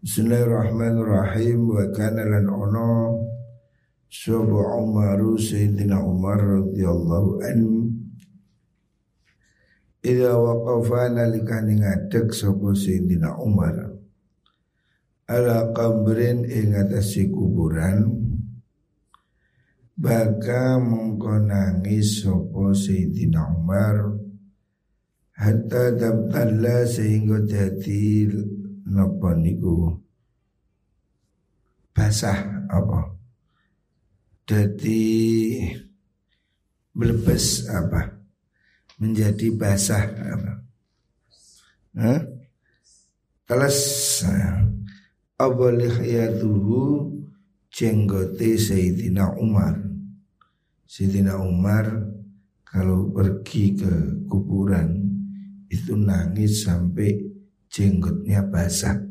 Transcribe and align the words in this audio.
Bismillahirrahmanirrahim. 0.00 1.76
Wa 1.76 1.84
kana 1.92 2.24
lan 2.24 2.48
ono 2.48 3.20
sapa 4.08 4.80
Umaru 4.80 5.36
Sayyidina 5.36 6.00
Umar 6.00 6.40
radhiyallahu 6.40 7.44
anhu. 7.44 7.92
Ida 10.00 10.40
waqafa 10.40 11.12
nalikani 11.12 11.84
ngadeg 11.84 12.32
sapa 12.32 12.72
Sayyidina 12.72 13.44
Umar. 13.44 13.76
Ala 15.28 15.68
qabrin 15.76 16.48
ing 16.48 16.80
atase 16.80 17.28
kuburan. 17.28 18.08
Baka 20.00 20.80
mongko 20.80 21.44
nangis 21.44 22.24
sapa 22.24 22.72
Sayyidina 22.72 23.52
Umar. 23.52 24.16
Hatta 25.36 25.92
dabtalla 25.92 26.88
sehingga 26.88 27.44
dadi 27.44 28.32
napa 28.90 29.38
niku? 29.38 29.94
Basah 31.94 32.66
apa? 32.66 33.14
Jadi 34.50 35.06
melebes 36.98 37.70
apa? 37.70 38.18
Menjadi 38.98 39.54
basah 39.54 40.04
apa? 40.10 40.52
Hah? 41.94 42.20
Teles 43.46 43.80
Abalihiyatuhu 45.40 47.10
jenggote 47.72 48.60
Sayyidina 48.60 49.40
Umar? 49.40 49.78
Sayyidina 50.84 51.40
Umar 51.40 51.88
kalau 52.66 53.08
pergi 53.10 53.74
ke 53.74 53.90
kuburan 54.28 55.00
itu 55.72 55.96
nangis 55.96 56.66
sampai 56.66 57.29
jenggotnya 57.70 58.42
basah. 58.50 59.10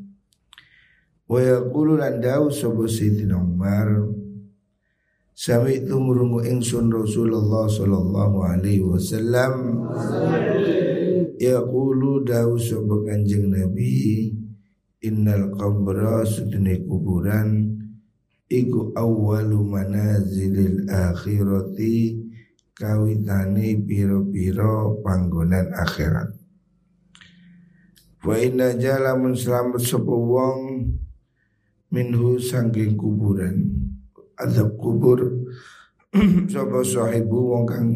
Wa 1.30 1.38
yaqulu 1.46 2.02
lan 2.02 2.18
dawu 2.18 2.50
sapa 2.50 2.90
Sayyidina 2.90 3.38
Umar 3.38 3.86
Sami 5.38 5.86
itu 5.86 5.94
murungu 6.02 6.42
ingsun 6.42 6.90
Rasulullah 6.90 7.70
sallallahu 7.70 8.38
alaihi 8.50 8.82
wasallam 8.82 9.86
Yaqulu 11.38 12.26
dawu 12.26 12.58
sapa 12.58 13.06
Kanjeng 13.06 13.54
Nabi 13.54 14.34
Innal 15.06 15.54
qabra 15.54 16.26
sudune 16.26 16.82
kuburan 16.90 17.78
Iku 18.50 18.98
awwalu 18.98 19.70
manazilil 19.70 20.90
akhirati 20.90 22.26
Kawitane 22.74 23.86
piro-piro 23.86 24.98
panggonan 25.06 25.70
akhirat 25.78 26.39
Wa 28.20 28.36
inna 28.36 28.76
jalamun 28.76 29.32
selamat 29.32 29.80
sapa 29.80 30.12
wong 30.12 30.92
minhu 31.88 32.36
sangking 32.36 33.00
kuburan 33.00 33.72
azab 34.36 34.76
kubur. 34.76 35.48
Sapa 36.52 36.82
sahibu 36.82 37.54
wong 37.54 37.64
kang 37.70 37.88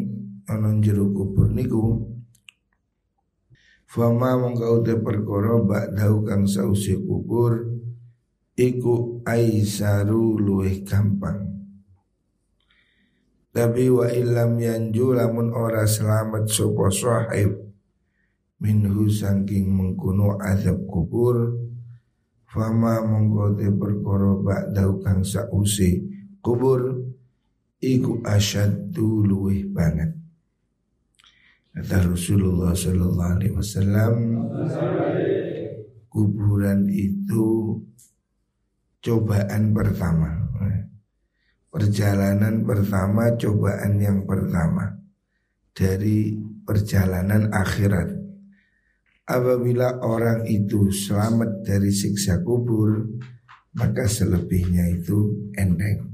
ana 0.45 0.69
jero 0.77 1.09
kubur 1.09 1.49
niku. 1.49 2.07
Fama 3.89 4.37
mongko 4.37 4.85
te 4.85 4.93
perkara 5.01 5.57
ba'dahu 5.57 6.21
kang 6.21 6.45
sausi 6.45 6.93
kubur 7.01 7.73
iku 8.53 9.17
aisaru 9.25 10.37
luwih 10.37 10.85
gampang. 10.85 11.41
Tapi 13.49 13.89
wa 13.89 14.05
illam 14.09 14.61
yanju 14.61 15.17
lamun 15.17 15.49
ora 15.53 15.89
selamat 15.89 16.49
sapa 16.49 16.89
sahib 16.93 17.72
minhu 18.63 19.11
saking 19.11 19.67
mengkuno 19.67 20.39
azab 20.39 20.87
kubur 20.87 21.51
fama 22.47 23.03
mongko 23.03 23.59
te 23.59 23.67
perkara 23.67 24.31
ba'dau 24.39 25.03
kang 25.03 25.19
sausi 25.19 25.99
kubur 26.39 27.03
iku 27.83 28.23
asyaddu 28.23 29.27
luwih 29.27 29.67
banget. 29.67 30.15
Kata 31.75 32.07
Rasulullah 32.15 32.71
sallallahu 32.71 33.33
alaihi 33.35 33.55
wasallam 33.57 34.15
kuburan 36.07 36.87
itu 36.87 37.75
cobaan 39.03 39.75
pertama. 39.75 40.39
Perjalanan 41.73 42.63
pertama 42.63 43.33
cobaan 43.33 43.97
yang 43.97 44.23
pertama. 44.23 44.93
Dari 45.73 46.37
perjalanan 46.61 47.49
akhirat 47.49 48.22
Apabila 49.23 50.03
orang 50.03 50.43
itu 50.51 50.91
selamat 50.91 51.63
dari 51.63 51.95
siksa 51.95 52.43
kubur 52.43 53.07
Maka 53.79 54.03
selebihnya 54.03 54.83
itu 54.91 55.47
endeng 55.55 56.11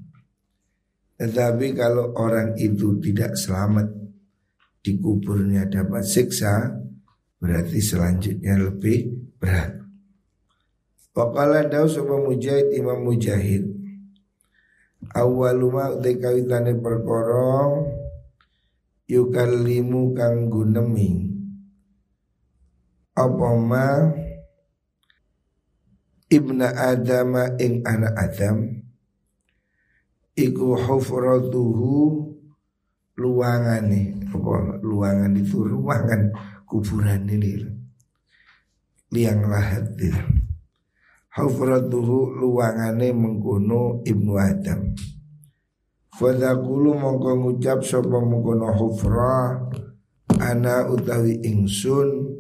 Tetapi 1.18 1.74
kalau 1.74 2.14
orang 2.14 2.54
itu 2.62 3.02
tidak 3.02 3.34
selamat 3.34 3.90
Di 4.78 4.94
kuburnya 5.02 5.66
dapat 5.66 6.06
siksa 6.06 6.70
Berarti 7.40 7.80
selanjutnya 7.80 8.60
lebih 8.60 9.32
berat. 9.40 9.80
Wakala 11.16 11.66
daw 11.66 11.90
sama 11.90 12.22
mujahid 12.22 12.78
imam 12.78 13.10
mujahid 13.10 13.66
Awaluma 15.18 15.98
utai 15.98 16.78
perkoro 16.78 17.90
Yukalimu 19.10 20.14
kang 20.14 20.46
gunemi 20.54 21.29
apa 23.16 23.48
ma 23.58 23.88
ibna 26.30 26.70
Adam 26.74 27.34
ing 27.58 27.82
anak 27.86 28.14
Adam 28.18 28.58
iku 30.38 30.78
hufratuhu 30.78 32.26
luangane 33.20 34.16
apa 34.30 34.80
luangan 34.80 35.36
itu 35.36 35.66
ruangan 35.66 36.32
kuburan 36.70 37.28
ini 37.28 37.66
liang 39.10 39.42
lahat 39.50 39.90
itu 40.00 40.40
hufratuhu 41.40 42.36
luangane 42.36 43.14
mengkono 43.14 44.02
ibnu 44.04 44.36
Adam. 44.36 44.92
Fadakulu 46.20 47.00
mongko 47.00 47.32
ngucap 47.40 47.80
sapa 47.86 48.20
mengkono 48.20 48.76
hufra 48.76 49.56
ana 50.42 50.90
utawi 50.92 51.40
ingsun 51.48 52.39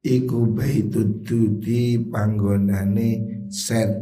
Iku 0.00 0.56
baitud 0.56 1.28
dudi 1.28 2.00
panggonane 2.00 3.44
set. 3.52 4.00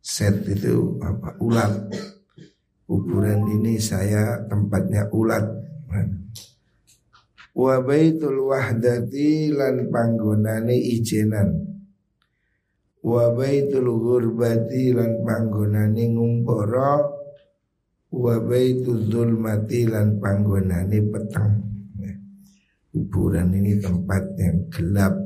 Set 0.00 0.48
itu 0.48 0.96
apa? 1.04 1.36
Ulat. 1.44 1.92
Kuburan 2.88 3.44
ini 3.52 3.76
saya 3.76 4.40
tempatnya 4.48 5.12
ulat. 5.12 5.44
Wa 7.52 7.84
baitul 7.84 8.48
wahdati 8.48 9.52
lan 9.52 9.92
panggonane 9.92 10.72
ijenan. 10.72 11.52
Wa 13.04 13.28
baitul 13.36 14.00
gurbati 14.00 14.96
lan 14.96 15.20
panggonane 15.20 16.16
ngumpara. 16.16 17.04
Wa 18.08 18.40
baitul 18.40 19.04
zulmati 19.04 19.84
lan 19.84 20.16
panggonane 20.16 20.98
petang 21.12 21.73
kuburan 22.94 23.50
ini 23.50 23.82
tempat 23.82 24.22
yang 24.38 24.70
gelap, 24.70 25.18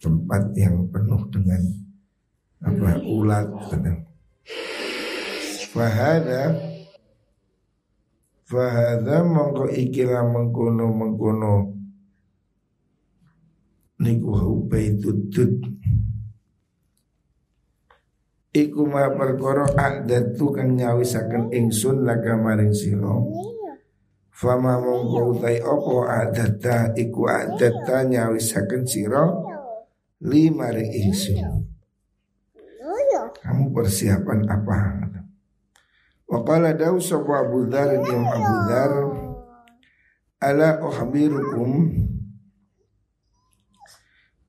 tempat 0.00 0.56
yang 0.56 0.88
penuh 0.88 1.20
dengan 1.28 1.60
apa 2.64 2.96
ulat. 3.04 3.44
Fahada 5.74 6.54
Fahada 8.46 9.26
mongko 9.26 9.66
ikilah 9.74 10.22
mengkono 10.22 10.86
mengkono 10.94 11.54
Niku 13.98 14.30
hubaitudud 14.38 15.52
Iku 18.54 18.86
ma 18.86 19.10
perkara 19.10 19.66
adatu 19.74 20.54
kang 20.54 20.78
nyawisaken 20.78 21.50
ingsun 21.50 22.06
laga 22.06 22.38
maring 22.38 22.70
sira 22.70 23.18
Fama 24.34 24.82
mongko 24.82 25.38
utai 25.38 25.62
opo 25.62 26.02
adata 26.02 26.90
iku 26.98 27.30
adata 27.30 28.02
nyawisaken 28.02 28.82
siro 28.82 29.46
lima 30.26 30.74
ring 30.74 30.90
ingsun. 30.90 31.38
Kamu 33.38 33.70
persiapan 33.70 34.42
apa? 34.50 34.78
Wakala 36.26 36.74
dawu 36.74 36.98
sapa 36.98 37.46
Abu 37.46 37.70
Dhar 37.70 37.94
yang 37.94 38.26
Abu 38.26 38.54
Dhar 38.66 38.92
ala 40.42 40.82
uhbirukum 40.82 41.70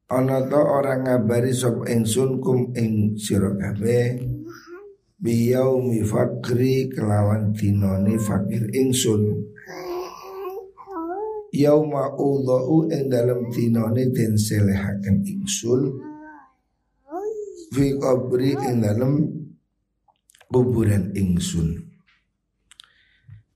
ana 0.10 0.50
to 0.50 0.62
orang 0.66 1.06
ngabari 1.06 1.54
sop 1.54 1.86
ingsun 1.86 2.42
kum 2.42 2.74
ing 2.74 3.14
sira 3.22 3.54
kabeh 3.54 4.18
biyaumi 5.22 6.02
fakri 6.02 6.90
kelawan 6.90 7.54
dinoni 7.54 8.18
fakir 8.18 8.66
ingsun 8.74 9.55
yauma 11.56 12.12
udha'u 12.20 12.92
ing 12.92 13.08
dalam 13.08 13.48
dinane 13.48 14.12
den 14.12 14.36
selehaken 14.36 15.24
ingsun. 15.24 15.82
Fi 17.72 17.96
qabri 17.96 18.60
ing 18.60 18.84
dalem 18.84 19.14
kuburan 20.52 21.16
ingsun. 21.16 21.84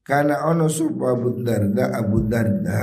Karena 0.03 0.41
ono 0.49 0.65
sapa 0.65 1.13
Abu 1.13 1.45
Darda 1.45 1.93
Abu 1.93 2.25
Darda 2.25 2.79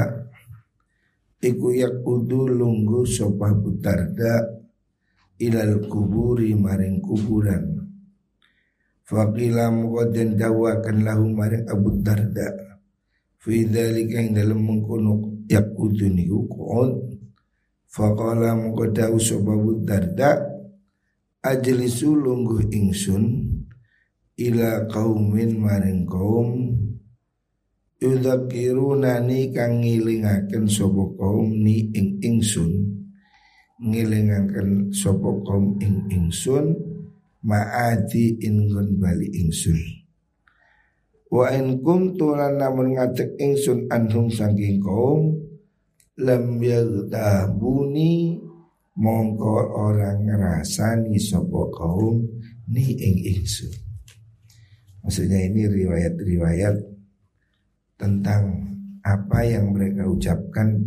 iku 1.42 1.74
yakudu 1.74 2.46
lunggu 2.46 3.02
sapa 3.02 3.50
Abu 3.50 3.74
Darda 3.82 4.46
ilal 5.42 5.90
kuburi 5.90 6.54
maring 6.54 7.02
kuburan. 7.02 7.82
Faqila 9.06 9.70
muqaddan 9.74 10.38
dawakan 10.38 10.96
lahu 11.02 11.26
maring 11.30 11.66
Abu 11.66 11.98
Darda 11.98 12.75
Fi 13.46 13.62
dhalika 13.62 14.26
yang 14.26 14.34
dalam 14.34 14.58
mengkono 14.58 15.46
yakudu 15.46 16.10
niku 16.10 16.50
qod 16.50 16.98
Faqala 17.86 18.58
muqaddahu 18.58 19.22
sapa 19.22 19.54
Abu 19.54 19.86
Darda 19.86 20.34
ajlisu 21.46 22.10
lungguh 22.18 22.66
ingsun 22.74 23.46
ila 24.34 24.90
kaumin 24.90 25.62
maring 25.62 26.10
kaum 26.10 26.74
yudakirunani 28.02 29.54
kang 29.54 29.78
ngilingaken 29.78 30.66
sapa 30.66 31.06
kaum 31.14 31.46
ni 31.54 31.86
ing 31.94 32.18
ingsun 32.26 32.98
ngilingaken 33.78 34.90
sapa 34.90 35.30
kaum 35.46 35.78
ing 35.78 36.02
ingsun 36.10 36.74
maati 37.46 38.42
ingun 38.42 38.98
bali 38.98 39.30
ingsun 39.30 40.05
wa 41.32 41.50
in 41.50 41.82
kuntu 41.82 42.38
lan 42.38 42.58
namun 42.60 42.94
ngadeg 42.94 43.34
ingsun 43.40 43.90
anhum 43.90 44.30
saking 44.30 44.78
kaum 44.78 45.34
lam 46.16 46.62
yagtabuni 46.62 48.40
mongko 48.96 49.76
orang 49.76 50.24
ngerasani 50.24 51.20
sopo 51.20 51.68
kaum 51.68 52.24
ni 52.72 52.96
ing 52.96 53.16
ingsun. 53.36 53.72
Maksudnya 55.06 55.38
ini 55.46 55.70
riwayat-riwayat 55.70 56.76
tentang 57.94 58.42
apa 59.06 59.38
yang 59.46 59.70
mereka 59.70 60.02
ucapkan 60.02 60.82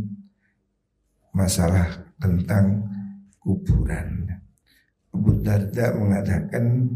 masalah 1.31 1.87
tentang 2.19 2.83
kuburan. 3.39 4.27
Abu 5.15 5.39
Darda 5.39 5.95
mengatakan 5.95 6.91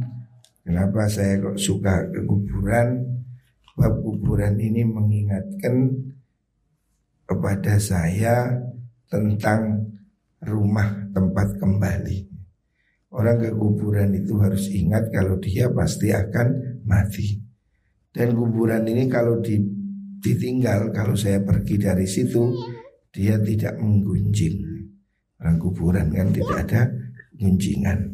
kenapa 0.68 1.08
saya 1.08 1.40
kok 1.40 1.56
suka 1.56 2.12
ke 2.12 2.28
kuburan? 2.28 3.23
Sebab 3.74 3.94
kuburan 4.06 4.54
ini 4.62 4.86
mengingatkan 4.86 5.90
kepada 7.26 7.82
saya 7.82 8.54
tentang 9.10 9.90
rumah 10.46 11.10
tempat 11.10 11.58
kembali. 11.58 12.30
Orang 13.14 13.42
ke 13.42 13.50
kuburan 13.54 14.14
itu 14.14 14.38
harus 14.42 14.70
ingat 14.70 15.10
kalau 15.10 15.38
dia 15.42 15.70
pasti 15.74 16.14
akan 16.14 16.82
mati. 16.86 17.42
Dan 18.14 18.38
kuburan 18.38 18.86
ini 18.86 19.10
kalau 19.10 19.42
ditinggal, 19.42 20.94
kalau 20.94 21.18
saya 21.18 21.42
pergi 21.42 21.82
dari 21.82 22.06
situ, 22.06 22.54
dia 23.10 23.38
tidak 23.42 23.78
menggunjing. 23.82 24.58
Orang 25.42 25.58
kuburan 25.62 26.14
kan 26.14 26.30
tidak 26.30 26.58
ada 26.70 26.82
gunjingan. 27.38 28.14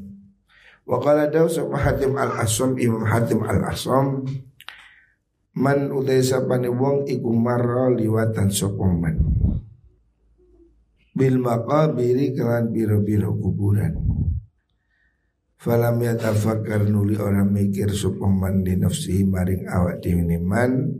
Wakala 0.89 1.29
daw 1.29 1.45
sa 1.45 1.67
Hatim 1.69 2.17
al-Asam 2.17 2.73
Imam 2.79 3.05
Hatim 3.05 3.45
al-Asam 3.45 4.25
Man 5.59 5.91
uday 5.91 6.23
sapani 6.23 6.71
wong 6.71 7.03
iku 7.11 7.35
marra 7.35 7.91
liwatan 7.91 8.47
sopoman 8.47 9.19
bil 11.11 11.35
maqabiri 11.35 12.31
kelan 12.31 12.71
biro-biro 12.71 13.35
kuburan. 13.35 13.91
Falam 15.59 15.99
yatafakkar 15.99 16.87
nuli 16.87 17.19
orang 17.19 17.51
mikir 17.51 17.91
supaman 17.91 18.63
di 18.63 18.79
nafsi 18.79 19.27
maring 19.27 19.67
awak 19.67 19.99
dhewe 19.99 20.39
man. 20.39 20.95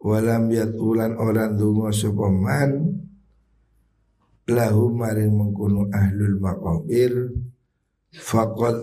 Walam 0.00 0.48
ulan 0.80 1.12
orang 1.20 1.60
dungo 1.60 1.92
supaman 1.92 3.04
lahu 4.48 4.96
maring 4.96 5.36
mengkunu 5.36 5.92
ahlul 5.92 6.40
maqabir. 6.40 7.12
Faqad 8.16 8.80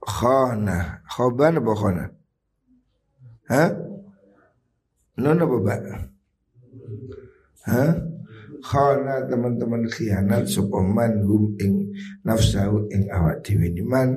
khana. 0.00 1.04
Khoban 1.04 1.60
apa 1.60 1.72
khana 1.76 2.04
ha 3.50 3.64
non 5.18 5.42
apa 5.42 5.56
ba 5.66 5.74
ha 7.66 7.84
khana 8.62 9.26
teman-teman 9.26 9.90
khianat 9.90 10.46
sopaman 10.46 11.26
hum 11.26 11.58
ing 11.58 11.90
nafsahu 12.22 12.86
ing 12.94 13.10
awak 13.10 13.42
man. 13.82 14.14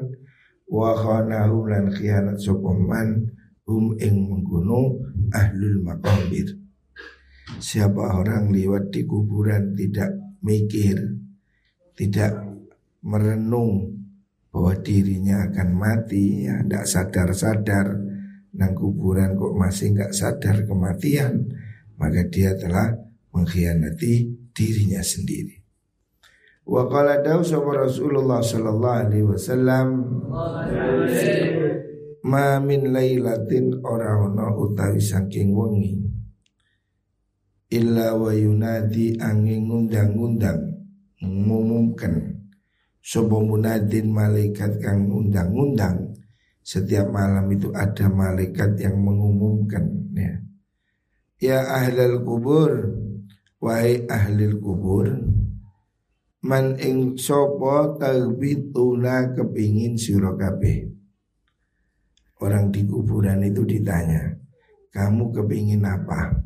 Wa 0.70 0.94
khana 0.94 1.50
hum 1.50 1.66
lan 1.66 1.90
khianat 1.90 2.38
sopaman 2.38 3.34
hum 3.66 3.98
ing 3.98 4.30
menggunung 4.30 5.02
ahlul 5.34 5.82
maqabir. 5.82 6.62
Siapa 7.58 8.22
orang 8.22 8.54
lewat 8.54 8.94
di 8.94 9.02
kuburan 9.06 9.74
tidak 9.74 10.14
mikir 10.46 10.98
tidak 11.98 12.34
merenung 13.06 14.02
bahwa 14.50 14.74
dirinya 14.82 15.46
akan 15.50 15.70
mati 15.78 16.50
ya 16.50 16.66
tidak 16.66 16.86
sadar-sadar 16.90 17.88
nang 18.56 18.74
kuburan 18.74 19.36
kok 19.36 19.54
masih 19.56 19.96
nggak 19.96 20.12
sadar 20.16 20.64
kematian 20.64 21.48
maka 22.00 22.28
dia 22.28 22.56
telah 22.56 22.96
mengkhianati 23.32 24.32
dirinya 24.56 25.04
sendiri. 25.04 25.60
Wa 26.66 26.90
qala 26.90 27.22
dawu 27.22 27.46
Rasulullah 27.76 28.42
sallallahu 28.42 29.00
alaihi 29.06 29.28
wasallam 29.28 29.88
Ma 32.26 32.58
min 32.58 32.90
lailatin 32.90 33.86
ora 33.86 34.18
ana 34.18 34.50
utawi 34.50 34.98
saking 34.98 35.54
wengi 35.54 35.94
illa 37.70 38.18
wa 38.18 38.34
yunadi 38.34 39.14
angin 39.22 39.70
ngundang-undang 39.70 40.58
mengumumkan 41.22 42.42
sapa 42.98 43.38
munadin 43.38 44.10
malaikat 44.10 44.82
kang 44.82 45.06
undang-undang 45.06 46.05
setiap 46.66 47.14
malam 47.14 47.46
itu 47.54 47.70
ada 47.78 48.10
malaikat 48.10 48.82
yang 48.82 48.98
mengumumkan 48.98 49.86
ya 50.18 50.34
ya 51.38 51.60
ahlal 51.62 52.26
kubur 52.26 53.06
Wahai 53.66 54.06
ahli 54.06 54.62
kubur 54.62 55.10
Man 56.46 56.78
ing 56.78 57.18
sopo 57.18 57.98
talbituna 57.98 59.34
kepingin 59.34 59.98
siro 59.98 60.38
Orang 62.38 62.70
di 62.70 62.86
kuburan 62.86 63.42
itu 63.42 63.66
ditanya 63.66 64.38
Kamu 64.94 65.34
kepingin 65.34 65.82
apa? 65.82 66.46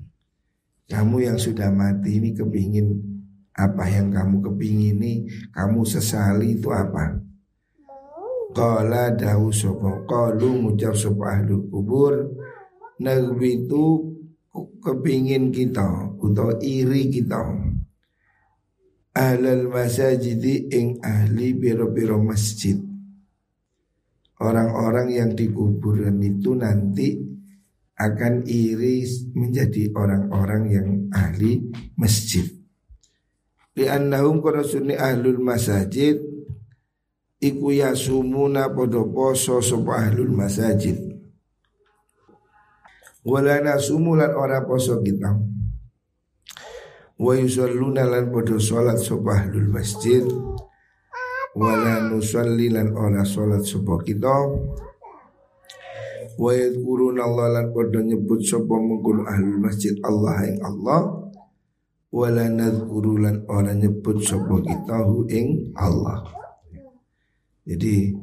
Kamu 0.88 1.20
yang 1.20 1.36
sudah 1.36 1.67
mati 1.75 2.24
ini 2.24 2.32
kepingin 2.32 2.88
apa 3.51 3.84
yang 3.91 4.08
kamu 4.15 4.39
kepingin 4.39 4.96
ini 4.96 5.13
Kamu 5.51 5.84
sesali 5.84 6.55
itu 6.55 6.72
apa? 6.72 7.20
Kala 8.50 9.13
dahu 9.13 9.53
sopo 9.53 10.10
Kalu 10.10 10.65
ngucap 10.65 10.98
sopo 10.98 11.22
ahli 11.25 11.53
kubur. 11.70 12.13
Nagbitu 13.00 13.86
kepingin 14.84 15.53
kita 15.53 16.18
atau 16.18 16.50
iri 16.60 17.08
kita. 17.08 17.39
Ahlal 19.15 19.72
masajid 19.72 20.44
ing 20.72 21.00
ahli 21.00 21.56
biro-biro 21.56 22.20
masjid. 22.20 22.75
Orang-orang 24.39 25.12
yang 25.12 25.32
di 25.36 25.51
kuburan 25.51 26.20
itu 26.24 26.56
nanti 26.56 27.20
akan 28.00 28.48
iri 28.48 29.03
menjadi 29.36 29.91
orang-orang 29.91 30.63
yang 30.72 30.89
ahli 31.12 31.60
masjid. 32.00 32.48
Li'annahum 33.75 34.39
kana 34.39 34.63
sunni 34.63 34.96
ahlul 34.96 35.44
masajid 35.44 36.38
iku 37.39 37.72
yasumuna 37.72 38.67
podo 38.75 39.08
poso 39.08 39.63
sapa 39.63 40.08
ahlul 40.08 40.36
masajid. 40.36 41.00
Wala 43.24 43.63
nasumulan 43.63 44.36
ora 44.36 44.63
poso 44.63 45.00
kita. 45.00 45.36
Wa 47.19 47.36
yusalluna 47.36 48.08
lan 48.08 48.31
podo 48.31 48.60
salat 48.60 49.00
subahlul 49.00 49.72
masjid. 49.72 50.24
Wala 51.55 52.08
nusalli 52.08 52.72
lan 52.72 52.96
ora 52.96 53.27
salat 53.27 53.63
sapa 53.67 54.00
kita. 54.03 54.36
Wa 56.39 56.51
yadhkuruna 56.55 57.19
Allah 57.27 57.48
lan 57.60 57.65
podo 57.75 58.00
nyebut 58.00 58.39
sapa 58.39 58.72
mungkul 58.72 59.27
ahlul 59.27 59.60
masjid 59.60 59.96
Allah 60.03 60.48
ing 60.48 60.60
Allah. 60.63 61.01
Wala 62.10 62.48
nadhkuru 62.48 63.19
lan 63.19 63.43
ora 63.51 63.75
nyebut 63.75 64.24
sapa 64.24 64.63
kita 64.63 65.03
ing 65.29 65.75
Allah 65.75 66.39
jadi 67.70 68.18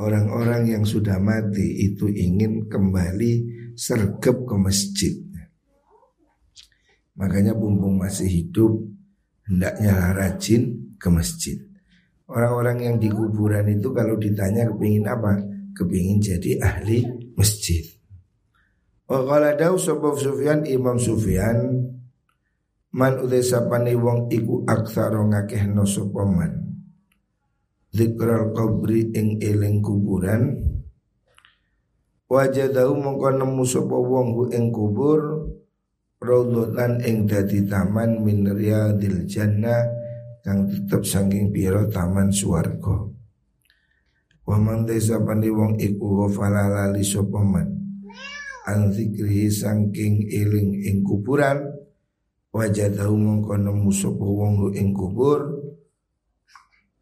orang-orang 0.00 0.72
yang 0.72 0.84
sudah 0.88 1.20
mati 1.20 1.84
itu 1.84 2.08
ingin 2.08 2.64
kembali 2.64 3.32
sergap 3.76 4.40
ke 4.48 4.56
masjid. 4.56 5.14
Makanya 7.20 7.52
bumbung 7.52 8.00
masih 8.00 8.24
hidup 8.24 8.80
hendaknya 9.44 10.16
rajin 10.16 10.96
ke 10.96 11.12
masjid. 11.12 11.60
Orang-orang 12.24 12.88
yang 12.88 12.96
di 12.96 13.12
kuburan 13.12 13.68
itu 13.68 13.92
kalau 13.92 14.16
ditanya 14.16 14.64
kepingin 14.72 15.04
apa? 15.04 15.36
Kepingin 15.76 16.24
jadi 16.24 16.64
ahli 16.64 17.04
masjid. 17.36 17.84
Wa 19.04 19.20
qala 19.28 19.58
dawu 19.58 19.76
Sufyan 19.76 20.64
Imam 20.64 20.96
Sufyan 20.96 21.84
man 22.96 23.20
utai 23.20 23.42
sapane 23.42 23.92
wong 23.98 24.30
iku 24.32 24.64
aksara 24.64 25.20
ngakehno 25.20 25.84
sapa 25.84 26.22
man. 26.24 26.69
Zikral 27.90 28.54
qabri 28.54 29.10
ing 29.10 29.42
eling 29.42 29.82
kuburan 29.82 30.62
Wajadahu 32.30 32.94
mongko 32.94 33.28
nemu 33.34 33.66
sapa 33.66 33.96
wong 33.98 34.28
hu 34.38 34.42
ing 34.54 34.70
kubur 34.70 35.50
Raudhatan 36.20 37.02
ing 37.02 37.24
dadi 37.24 37.64
taman 37.64 38.20
min 38.20 38.44
riyadil 38.44 39.24
jannah 39.24 39.88
kang 40.44 40.68
tetep 40.68 41.00
saking 41.00 41.48
pira 41.48 41.88
taman 41.88 42.28
swarga. 42.28 43.08
Wa 44.44 44.56
man 44.60 44.84
desa 44.84 45.16
pandi 45.24 45.48
wong 45.48 45.80
iku 45.80 46.24
ghafala 46.24 46.68
lali 46.68 47.00
sapa 47.00 47.40
man. 47.40 47.72
An 48.68 48.92
zikrihi 48.92 49.48
saking 49.48 50.28
eling 50.28 50.84
ing 50.84 51.00
kuburan 51.08 51.64
wajadahu 52.52 53.16
mongko 53.16 53.56
nemu 53.56 53.88
sapa 53.88 54.20
wong 54.20 54.76
ing 54.76 54.92
kubur 54.92 55.59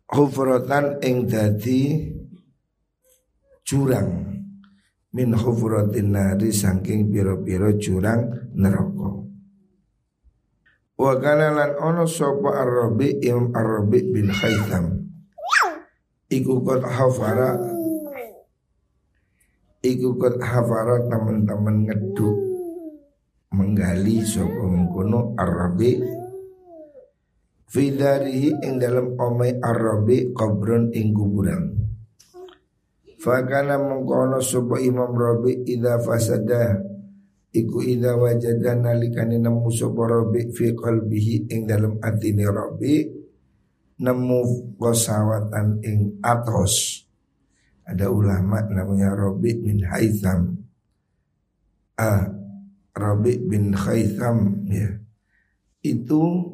hufratan 0.09 1.01
ing 1.05 1.29
dadi 1.29 2.09
jurang. 3.65 4.41
Min 5.09 5.33
hufratin 5.33 6.13
nari 6.13 6.53
saking 6.53 7.09
pira-pira 7.09 7.73
jurang 7.81 8.53
neraka. 8.53 9.25
Wa 10.99 11.13
kana 11.17 11.55
lan 11.55 11.73
ono 11.81 12.05
sapa 12.05 12.59
Arabi 12.59 13.23
Imam 13.25 13.55
Arabi 13.57 14.05
bin 14.05 14.29
Khaitam. 14.29 15.09
Iku 16.29 16.61
kot 16.61 16.85
hafara. 16.85 17.57
Iku 19.81 20.19
kot 20.21 20.37
hafara 20.45 21.09
teman-teman 21.09 21.89
ngeduk. 21.89 22.37
Menggali 23.49 24.21
sapa 24.29 24.61
mengkono 24.69 25.33
Arabi 25.41 26.18
Fidarihi 27.69 28.65
ing 28.65 28.81
dalam 28.81 29.13
omai 29.21 29.61
Arabi 29.61 30.33
kubron 30.33 30.89
ing 30.97 31.13
kuburan. 31.13 31.77
Fakana 33.21 33.77
mengkono 33.77 34.41
sapa 34.41 34.81
Imam 34.81 35.13
Rabi 35.13 35.69
idza 35.69 36.01
fasada 36.01 36.81
Iku 37.49 37.81
ida 37.81 38.13
wajada 38.13 38.77
nalikani 38.77 39.41
nemu 39.41 39.73
sapa 39.73 40.05
Rabi 40.05 40.53
fi 40.53 40.77
qalbihi 40.77 41.49
ing 41.49 41.65
dalam 41.65 41.97
atine 41.97 42.45
Rabi 42.45 43.09
nemu 44.05 44.41
kosawatan 44.77 45.81
ing 45.81 46.21
atos. 46.21 47.05
Ada 47.89 48.13
ulama 48.13 48.61
namanya 48.69 49.17
Rabi 49.17 49.51
bin 49.65 49.81
Haitham. 49.81 50.61
Ah, 51.97 52.29
Rabi 52.93 53.41
bin 53.41 53.73
Haitham 53.73 54.69
ya. 54.69 54.93
Itu 55.81 56.53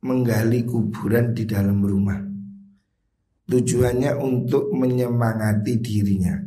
menggali 0.00 0.64
kuburan 0.64 1.36
di 1.36 1.44
dalam 1.44 1.84
rumah. 1.84 2.20
Tujuannya 3.50 4.16
untuk 4.16 4.72
menyemangati 4.72 5.74
dirinya. 5.82 6.38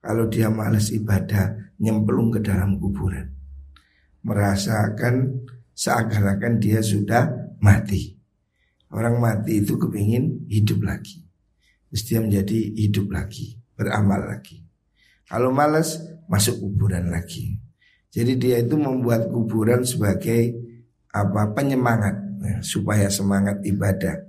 Kalau 0.00 0.30
dia 0.30 0.46
malas 0.48 0.94
ibadah, 0.94 1.74
nyemplung 1.82 2.30
ke 2.32 2.40
dalam 2.40 2.78
kuburan. 2.78 3.26
Merasakan 4.22 5.44
seakan-akan 5.74 6.62
dia 6.62 6.80
sudah 6.80 7.56
mati. 7.58 8.14
Orang 8.94 9.18
mati 9.18 9.60
itu 9.60 9.74
kepingin 9.76 10.46
hidup 10.46 10.86
lagi. 10.86 11.26
Terus 11.90 12.22
menjadi 12.22 12.58
hidup 12.86 13.10
lagi, 13.10 13.58
beramal 13.74 14.22
lagi. 14.24 14.62
Kalau 15.26 15.50
malas, 15.50 15.98
masuk 16.30 16.62
kuburan 16.62 17.10
lagi. 17.10 17.58
Jadi 18.14 18.32
dia 18.38 18.62
itu 18.62 18.78
membuat 18.78 19.28
kuburan 19.28 19.82
sebagai 19.82 20.54
apa 21.10 21.50
penyemangat 21.52 22.25
supaya 22.60 23.08
semangat 23.10 23.62
ibadah. 23.64 24.26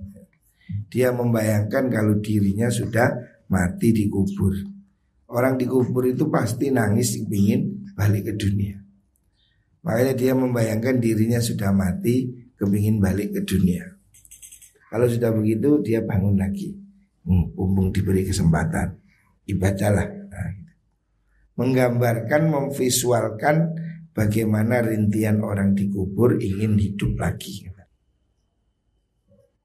Dia 0.88 1.12
membayangkan 1.16 1.88
kalau 1.92 2.20
dirinya 2.20 2.68
sudah 2.68 3.08
mati 3.48 3.96
di 3.96 4.06
kubur. 4.12 4.56
Orang 5.28 5.60
di 5.60 5.68
kubur 5.68 6.08
itu 6.08 6.28
pasti 6.32 6.72
nangis 6.72 7.20
ingin 7.20 7.92
balik 7.96 8.32
ke 8.32 8.34
dunia. 8.40 8.80
Makanya 9.84 10.14
dia 10.16 10.34
membayangkan 10.36 11.00
dirinya 11.00 11.40
sudah 11.40 11.72
mati, 11.72 12.28
kepingin 12.60 13.00
balik 13.00 13.36
ke 13.36 13.42
dunia. 13.44 13.88
Kalau 14.88 15.08
sudah 15.08 15.32
begitu 15.36 15.84
dia 15.84 16.04
bangun 16.04 16.40
lagi. 16.40 16.76
Hmm, 17.28 17.52
Umbung 17.60 17.92
diberi 17.92 18.24
kesempatan, 18.24 18.96
ibadalah. 19.52 20.08
Nah, 20.08 20.48
gitu. 20.56 20.74
Menggambarkan, 21.60 22.48
memvisualkan 22.48 23.76
bagaimana 24.16 24.80
rintian 24.80 25.44
orang 25.44 25.76
di 25.76 25.92
kubur 25.92 26.40
ingin 26.40 26.80
hidup 26.80 27.20
lagi. 27.20 27.68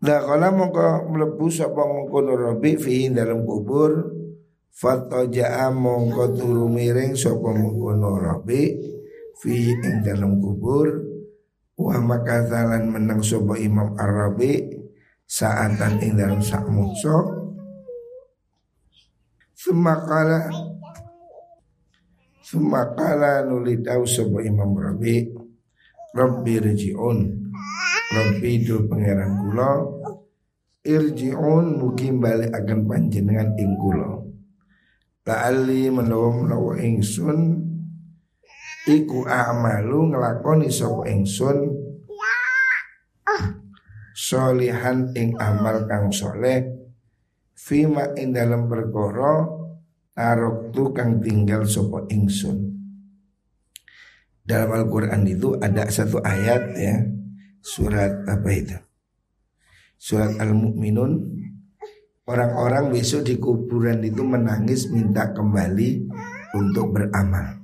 Kalau 0.02 0.50
mau 0.50 0.74
melebu 1.06 1.46
sapa 1.46 1.78
mengkono 1.86 2.34
robi 2.34 2.74
fi 2.74 3.06
dalam 3.06 3.46
kubur 3.46 4.22
Fatoja'a 4.72 5.68
mongko 5.68 6.32
turu 6.32 6.66
miring 6.66 7.12
sapa 7.12 7.52
mengkono 7.52 8.16
rabi 8.16 8.72
fi 9.36 9.68
ing 9.68 10.00
dalam 10.00 10.40
kubur 10.40 10.88
wa 11.76 11.96
makazalan 12.00 12.88
menang 12.88 13.20
sapa 13.20 13.60
Imam 13.60 13.92
Arabi 14.00 14.64
saatan 15.28 16.00
ing 16.00 16.16
dalam 16.16 16.40
sak 16.40 16.64
mungso. 16.72 17.44
Semakala 19.52 20.50
Semakala 22.42 23.46
nuli 23.46 23.78
tau 23.84 24.02
sapa 24.02 24.42
Imam 24.42 24.74
Rabi 24.74 25.30
Rabbi 26.16 26.54
rji'un 26.58 27.18
Rabbi 28.12 28.60
do 28.68 28.84
pangeran 28.92 29.32
kula 29.40 29.72
Irji'un 30.84 31.80
mugi 31.80 32.12
balik 32.12 32.52
akan 32.52 32.84
panjenengan 32.84 33.56
ing 33.56 33.72
kula. 33.80 34.20
La'ali 35.22 35.88
menawa 35.88 36.28
menawa 36.34 36.72
ingsun 36.82 37.40
Iku 38.90 39.22
amalu 39.30 40.10
ngelakoni 40.10 40.66
sapa 40.66 41.06
ingsun 41.06 41.58
Solihan 44.12 45.14
ing 45.14 45.38
amal 45.38 45.86
kang 45.86 46.10
soleh 46.10 46.66
Fima 47.54 48.10
ing 48.18 48.34
dalam 48.34 48.66
perkara 48.66 49.62
Tarok 50.12 50.92
kang 50.92 51.24
tinggal 51.24 51.64
sapa 51.64 52.04
ingsun. 52.12 52.68
Dalam 54.44 54.84
Al-Quran 54.84 55.24
itu 55.24 55.56
ada 55.56 55.88
satu 55.88 56.20
ayat 56.20 56.76
ya 56.76 57.00
Surat 57.62 58.26
apa 58.26 58.50
itu 58.50 58.76
Surat 59.96 60.34
Al-Mu'minun 60.36 61.12
Orang-orang 62.22 62.94
besok 62.94 63.26
di 63.26 63.34
kuburan 63.34 63.98
itu 64.06 64.22
menangis 64.22 64.86
minta 64.94 65.34
kembali 65.34 66.06
untuk 66.54 66.94
beramal. 66.94 67.58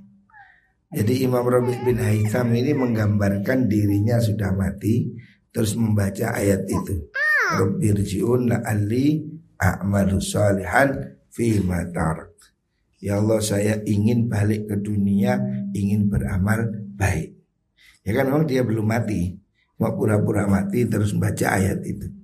Jadi 0.90 1.22
Imam 1.22 1.46
Rabi 1.46 1.78
bin 1.86 2.02
Haitham 2.02 2.50
ini 2.50 2.74
menggambarkan 2.74 3.70
dirinya 3.70 4.18
sudah 4.18 4.50
mati 4.50 5.14
terus 5.54 5.78
membaca 5.78 6.34
ayat 6.34 6.66
itu. 6.66 7.06
Rabbirji'un 7.54 8.50
la'alli 8.50 9.22
a'malu 9.62 10.18
salihan 10.18 10.90
fi 11.30 11.62
tarak. 11.94 12.34
Ya 12.98 13.22
Allah 13.22 13.38
saya 13.38 13.78
ingin 13.86 14.26
balik 14.26 14.66
ke 14.66 14.76
dunia, 14.82 15.38
ingin 15.70 16.10
beramal 16.10 16.66
baik. 16.98 17.30
Ya 18.02 18.10
kan 18.10 18.26
memang 18.26 18.50
dia 18.50 18.66
belum 18.66 18.90
mati, 18.90 19.38
mau 19.78 19.94
pura-pura 19.94 20.46
mati 20.50 20.84
terus 20.86 21.14
membaca 21.14 21.54
ayat 21.54 21.80
itu 21.86 22.18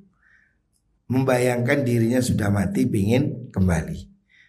membayangkan 1.08 1.84
dirinya 1.84 2.20
sudah 2.20 2.48
mati 2.48 2.88
pingin 2.88 3.52
kembali. 3.52 3.98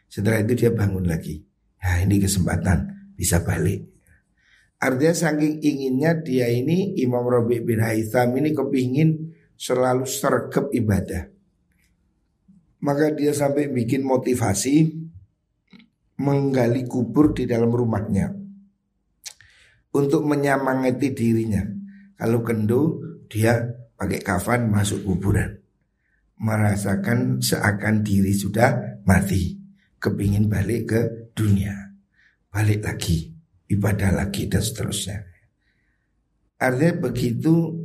Setelah 0.07 0.43
itu 0.45 0.65
dia 0.65 0.71
bangun 0.71 1.03
lagi. 1.03 1.43
Nah 1.83 1.99
ini 2.01 2.21
kesempatan 2.23 3.11
bisa 3.13 3.43
balik. 3.43 3.83
Artinya 4.79 5.15
saking 5.15 5.63
inginnya 5.63 6.19
dia 6.19 6.47
ini 6.51 6.95
Imam 6.99 7.25
Rabi 7.25 7.63
bin 7.63 7.83
Haitham 7.83 8.35
ini 8.39 8.55
kepingin 8.55 9.33
selalu 9.55 10.03
sergap 10.07 10.71
ibadah. 10.71 11.31
Maka 12.85 13.13
dia 13.17 13.33
sampai 13.33 13.71
bikin 13.71 14.05
motivasi 14.05 14.93
menggali 16.21 16.85
kubur 16.85 17.33
di 17.33 17.49
dalam 17.49 17.73
rumahnya 17.73 18.29
untuk 19.95 20.21
menyemangati 20.27 21.09
dirinya. 21.11 21.74
Kalau 22.15 22.39
kendo 22.43 23.03
dia 23.27 23.59
pakai 23.95 24.19
kafan 24.23 24.71
masuk 24.71 25.03
kuburan 25.03 25.65
merasakan 26.39 27.39
seakan 27.39 28.03
diri 28.03 28.35
sudah 28.35 28.99
mati, 29.07 29.55
kepingin 29.99 30.51
balik 30.51 30.81
ke 30.91 31.01
dunia, 31.31 31.95
balik 32.51 32.83
lagi, 32.83 33.31
ibadah 33.71 34.11
lagi 34.11 34.51
dan 34.51 34.63
seterusnya. 34.63 35.23
Artinya 36.59 37.07
begitu 37.07 37.75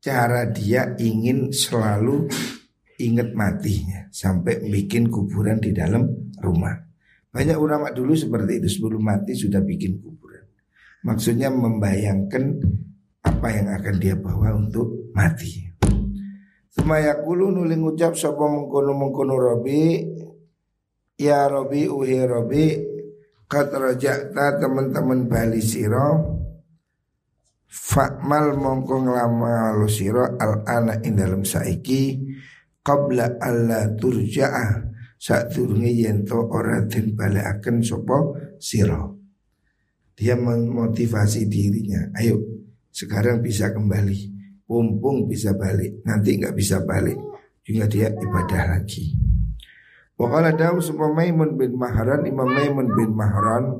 cara 0.00 0.48
dia 0.48 0.96
ingin 0.96 1.52
selalu 1.52 2.28
ingat 3.00 3.32
matinya 3.32 4.08
sampai 4.12 4.60
bikin 4.68 5.08
kuburan 5.08 5.60
di 5.60 5.72
dalam 5.72 6.04
rumah. 6.40 6.76
Banyak 7.30 7.56
ulama 7.56 7.92
dulu 7.94 8.12
seperti 8.16 8.60
itu 8.60 8.68
sebelum 8.80 9.00
mati 9.00 9.32
sudah 9.32 9.62
bikin 9.64 10.00
kuburan. 10.02 10.44
Maksudnya 11.06 11.48
membayangkan 11.48 12.44
apa 13.30 13.46
yang 13.54 13.68
akan 13.70 13.96
dia 14.02 14.18
bawa 14.18 14.58
untuk 14.58 15.14
mati. 15.14 15.70
Semayakulu 16.70 17.54
nuling 17.54 17.82
ucap 17.86 18.18
sapa 18.18 18.46
mengkono 18.46 18.94
mengkono 18.94 19.34
Robi 19.38 20.06
Ya 21.18 21.50
Robi 21.50 21.90
uhi 21.90 22.22
Robi 22.22 22.64
Kat 23.50 23.74
rojakta 23.74 24.62
teman-teman 24.62 25.26
bali 25.26 25.58
siro 25.58 26.38
Fakmal 27.66 28.54
mongko 28.54 29.02
nglama 29.02 29.74
lo 29.78 29.90
siro 29.90 30.38
al 30.38 30.62
ana 30.66 30.98
ing 31.02 31.14
dalam 31.14 31.46
saiki 31.46 32.18
qabla 32.82 33.38
alla 33.38 33.86
turja'a. 33.94 34.90
Saat 35.20 35.54
turungi 35.54 36.02
yento 36.02 36.50
ora 36.50 36.82
den 36.90 37.14
balekaken 37.14 37.78
sapa 37.78 38.18
siro. 38.58 39.22
Dia 40.18 40.34
memotivasi 40.34 41.46
dirinya. 41.46 42.10
Ayo 42.18 42.59
sekarang 42.90 43.42
bisa 43.42 43.70
kembali. 43.70 44.38
Mumpung 44.70 45.26
bisa 45.26 45.54
balik. 45.54 46.02
Nanti 46.06 46.38
nggak 46.38 46.54
bisa 46.54 46.82
balik. 46.86 47.18
Juga 47.66 47.90
dia 47.90 48.10
ibadah 48.10 48.78
lagi. 48.78 49.14
Wakala 50.20 50.52
dawu 50.52 50.84
sapa 50.84 51.08
Maimun 51.08 51.56
bin 51.56 51.80
Mahran 51.80 52.28
Imam 52.28 52.44
Maimun 52.44 52.92
bin 52.92 53.16
Mahran. 53.16 53.72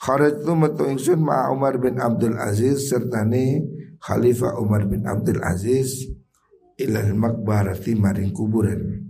Kharajtu 0.00 0.52
metu 0.56 0.88
ingsun 0.88 1.20
ma 1.20 1.52
Umar 1.52 1.76
bin 1.78 2.00
Abdul 2.00 2.40
Aziz 2.40 2.88
serta 2.88 3.22
ni 3.28 3.60
Khalifah 4.00 4.56
Umar 4.60 4.84
bin 4.88 5.04
Abdul 5.04 5.40
Aziz 5.44 6.08
ilal 6.76 7.14
makbarati 7.14 7.94
maring 7.94 8.34
kuburan. 8.34 9.04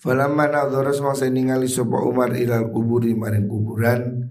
Falamma 0.00 0.44
nadhara 0.52 0.92
semasa 0.92 1.24
ningali 1.24 1.70
sapa 1.70 2.04
Umar 2.04 2.36
ilal 2.36 2.68
kuburi 2.68 3.16
maring 3.16 3.48
kuburan 3.48 4.28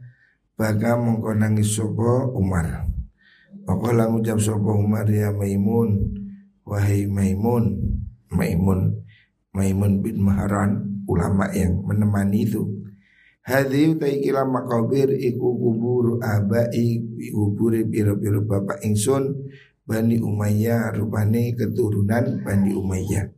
baga 0.54 0.94
mongko 0.94 1.34
nangis 1.34 1.74
sapa 1.74 2.30
Umar. 2.38 2.93
Pakola 3.64 4.12
ngucap 4.12 4.44
sopo 4.44 4.76
Umar 4.76 5.08
ya 5.08 5.32
Maimun. 5.32 6.12
Wahai 6.68 7.08
Maimun. 7.08 7.80
Maimun. 8.28 9.00
Maimun 9.56 10.04
bin 10.04 10.20
Maharan 10.20 10.84
Ulama 11.08 11.48
yang 11.56 11.80
menemani 11.88 12.44
itu. 12.44 12.68
Hadi 13.44 13.92
utai 13.92 14.24
kila 14.24 14.48
makabir 14.48 15.12
Iku 15.12 15.48
kubur 15.60 16.20
abai 16.24 17.04
Kuburi 17.32 17.84
biru-biru 17.88 18.44
bapak 18.44 18.84
ingsun 18.84 19.36
Bani 19.84 20.16
Umayyah 20.20 20.96
Rupani 20.96 21.52
keturunan 21.56 22.44
Bani 22.44 22.72
Umayyah. 22.72 23.32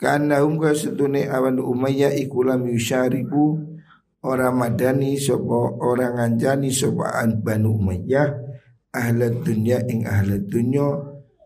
Karena 0.00 0.40
kaya 0.40 0.72
setune 0.72 1.28
awan 1.28 1.60
Umayyah 1.60 2.16
ikulam 2.16 2.64
yusyariku 2.68 3.60
Orang 4.20 4.60
madani 4.60 5.16
sopo 5.16 5.80
orang 5.80 6.20
anjani 6.20 6.68
sopo 6.68 7.08
an 7.08 7.40
Bani 7.40 7.68
Umayyah 7.68 8.49
ahlat 8.90 9.42
dunya 9.46 9.78
ing 9.86 10.06
ahlat 10.06 10.46
dunya 10.50 10.86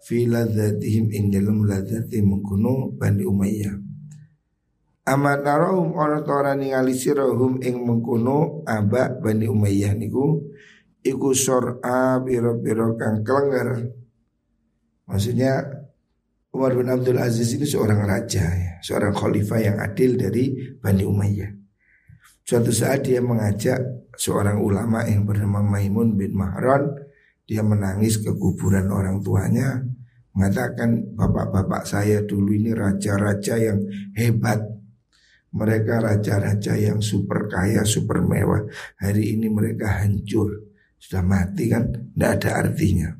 fi 0.05 0.29
ladzatihim 0.29 1.13
ing 1.13 1.25
dalam 1.33 1.65
ladzati 1.65 2.21
mengkuno 2.21 2.93
Bani 2.93 3.25
Umayyah 3.25 3.77
Amat 5.05 5.45
narahum 5.45 5.93
orang 6.01 6.25
tora 6.25 6.57
ningali 6.57 6.97
sirahum 6.97 7.61
ing 7.61 7.85
mengkuno 7.85 8.65
aba 8.65 9.13
Bani 9.21 9.45
Umayyah 9.45 9.93
niku 9.97 10.41
iku 11.05 11.37
sor'a 11.37 12.21
biro-biro 12.25 12.97
kang 12.97 13.21
kelengger 13.21 13.93
Maksudnya 15.05 15.85
Umar 16.55 16.73
bin 16.73 16.89
Abdul 16.89 17.21
Aziz 17.21 17.51
ini 17.53 17.67
seorang 17.67 18.07
raja 18.07 18.47
ya, 18.47 18.73
seorang 18.81 19.13
khalifah 19.13 19.61
yang 19.61 19.77
adil 19.83 20.17
dari 20.17 20.73
Bani 20.79 21.03
Umayyah. 21.05 21.51
Suatu 22.45 22.71
saat 22.71 23.05
dia 23.05 23.21
mengajak 23.21 23.81
seorang 24.15 24.63
ulama 24.63 25.03
yang 25.05 25.27
bernama 25.27 25.61
Maimun 25.61 26.15
bin 26.15 26.33
Mahran 26.37 26.95
dia 27.45 27.61
menangis 27.61 28.21
ke 28.21 28.33
kuburan 28.37 28.89
orang 28.89 29.21
tuanya 29.21 29.85
Mengatakan 30.35 31.15
bapak-bapak 31.15 31.87
saya 31.87 32.27
dulu 32.27 32.51
ini 32.51 32.75
raja-raja 32.75 33.55
yang 33.55 33.87
hebat. 34.19 34.67
Mereka 35.55 36.03
raja-raja 36.03 36.75
yang 36.75 36.99
super 36.99 37.47
kaya, 37.47 37.87
super 37.87 38.19
mewah. 38.19 38.67
Hari 38.99 39.39
ini 39.39 39.47
mereka 39.47 40.03
hancur. 40.03 40.75
Sudah 40.99 41.23
mati 41.23 41.71
kan, 41.71 41.87
tidak 41.87 42.43
ada 42.43 42.51
artinya. 42.67 43.15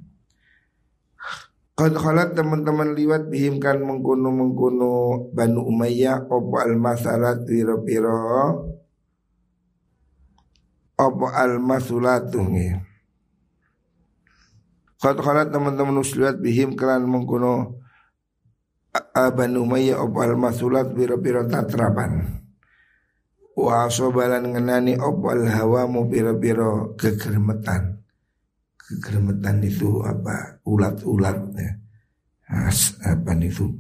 Khalat 1.79 2.35
teman-teman 2.35 2.99
liwat 2.99 3.31
bihim 3.31 3.63
kan 3.63 3.79
mengkuno 3.79 4.35
mengkuno 4.35 4.91
Banu 5.35 5.67
Umayyah 5.67 6.31
opo 6.31 6.63
al 6.63 6.79
masalat 6.79 7.43
piro 7.51 7.83
piro 7.83 8.15
opo 10.95 11.27
al 11.35 11.59
masulatu 11.59 12.47
Qad 15.05 15.21
khalat 15.21 15.53
teman-teman 15.53 16.01
muslimat 16.01 16.41
bihim 16.41 16.81
kelan 16.81 17.05
mengkuno 17.05 17.77
Aban 19.13 19.53
Umayyah 19.53 20.01
opal 20.01 20.33
masulat 20.33 20.97
biro-biro 20.97 21.45
tatrapan 21.45 22.41
Wa 23.53 23.93
sobalan 23.93 24.57
ngenani 24.57 24.97
opal 24.97 25.45
hawamu 25.45 26.09
biro-biro 26.09 26.97
kegermetan 26.97 28.01
Kegermetan 28.81 29.61
itu 29.61 30.01
apa? 30.01 30.61
Ulat-ulat 30.65 31.53
ya. 31.57 31.73
Apa 33.05 33.33
itu? 33.45 33.77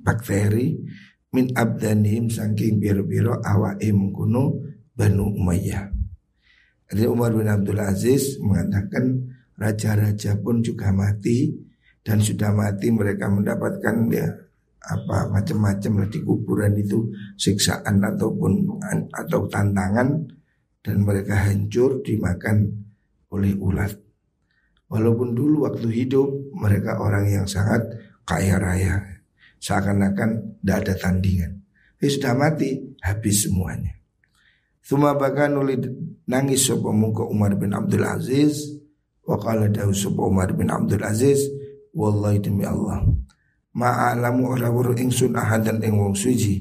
Bakteri 0.00 0.76
min 1.32 1.56
abdanihim 1.56 2.28
saking 2.28 2.80
biro-biro 2.80 3.40
awaim 3.40 4.12
kuno 4.12 4.60
Banu 4.92 5.28
Umayyah. 5.40 5.88
Jadi 6.92 7.04
Umar 7.08 7.32
bin 7.32 7.48
Abdul 7.48 7.80
Aziz 7.80 8.36
mengatakan 8.40 9.39
raja-raja 9.60 10.40
pun 10.40 10.64
juga 10.64 10.88
mati 10.90 11.52
dan 12.00 12.24
sudah 12.24 12.48
mati 12.56 12.88
mereka 12.88 13.28
mendapatkan 13.28 14.08
ya 14.08 14.26
apa 14.80 15.28
macam-macam 15.28 16.08
di 16.08 16.24
kuburan 16.24 16.72
itu 16.80 17.12
siksaan 17.36 18.00
ataupun 18.00 18.80
atau 19.12 19.44
tantangan 19.44 20.24
dan 20.80 20.96
mereka 21.04 21.36
hancur 21.36 22.00
dimakan 22.00 22.88
oleh 23.28 23.52
ulat. 23.60 23.92
Walaupun 24.88 25.36
dulu 25.36 25.68
waktu 25.68 25.86
hidup 25.92 26.56
mereka 26.56 26.98
orang 26.98 27.28
yang 27.28 27.46
sangat 27.46 27.84
kaya 28.24 28.56
raya, 28.56 29.22
seakan-akan 29.60 30.58
tidak 30.58 30.76
ada 30.82 30.94
tandingan. 30.98 31.52
Dia 32.00 32.08
sudah 32.08 32.32
mati, 32.34 32.80
habis 33.04 33.44
semuanya. 33.44 34.00
Suma 34.80 35.14
bahkan 35.14 35.52
nulis 35.52 35.84
nangis 36.24 36.64
sopo 36.66 36.90
muka 36.90 37.22
Umar 37.28 37.54
bin 37.54 37.76
Abdul 37.76 38.02
Aziz 38.02 38.79
Wa 39.24 39.36
qala 39.36 39.68
dawu 39.68 39.92
Umar 40.16 40.52
bin 40.56 40.72
Abdul 40.72 41.04
Aziz 41.04 41.44
Wallahi 41.92 42.38
demi 42.40 42.64
Allah 42.64 43.04
Ma'alamu 43.70 44.50
ora 44.50 44.66
wuru 44.72 44.98
ingsun 44.98 45.38
ahadan 45.38 45.82
ing 45.84 45.94
wong 45.94 46.16
suci 46.18 46.58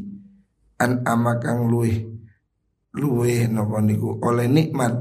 An 0.77 1.01
amakang 1.07 1.65
luih 1.69 2.05
Luih 2.97 3.49
napa 3.49 3.81
niku 3.81 4.21
oleh 4.21 4.45
nikmat 4.45 4.93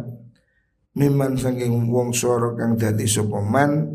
Miman 0.99 1.39
saking 1.39 1.93
wong 1.93 2.11
soro 2.11 2.59
kang 2.59 2.75
dadi 2.75 3.07
sapa 3.07 3.39
man 3.39 3.93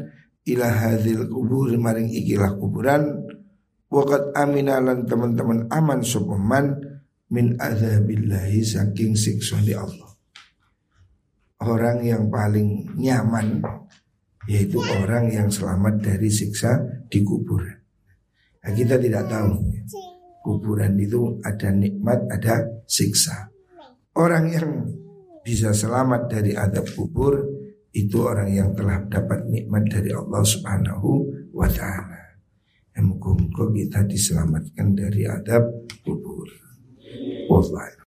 ila 0.47 0.67
hadil 0.71 1.28
kubur 1.28 1.73
maring 1.76 2.08
ikilah 2.08 2.56
kuburan 2.56 3.28
Wakat 3.93 4.34
aminalan 4.34 5.06
teman-teman 5.06 5.69
aman 5.69 6.02
sapa 6.02 6.38
man 6.38 6.80
min 7.34 7.58
azabillahi 7.58 8.62
saking 8.62 9.17
siksa 9.17 9.58
di 9.65 9.73
Allah 9.73 10.12
orang 11.63 12.04
yang 12.04 12.28
paling 12.28 12.91
nyaman 12.99 13.63
yaitu 14.47 14.80
orang 14.84 15.32
yang 15.32 15.47
selamat 15.47 16.04
dari 16.04 16.28
siksa 16.28 16.84
di 17.08 17.23
kuburan. 17.23 17.80
Nah, 18.63 18.71
kita 18.71 18.99
tidak 18.99 19.28
tahu 19.32 19.60
kuburan 20.43 20.99
itu 20.99 21.39
ada 21.43 21.71
nikmat, 21.71 22.28
ada 22.28 22.63
siksa. 22.84 23.47
Orang 24.13 24.52
yang 24.52 24.67
bisa 25.43 25.71
selamat 25.71 26.28
dari 26.32 26.52
adab 26.56 26.88
kubur 26.91 27.39
itu 27.93 28.17
orang 28.23 28.49
yang 28.52 28.69
telah 28.76 29.06
dapat 29.08 29.47
nikmat 29.47 29.88
dari 29.88 30.12
Allah 30.12 30.43
Subhanahu 30.43 31.10
wa 31.56 31.67
taala. 31.71 32.21
Muka-muka 33.04 33.67
kita 33.73 34.06
diselamatkan 34.06 34.95
dari 34.95 35.28
adab 35.28 35.65
kubur. 36.06 36.47
Wallah. 37.52 37.93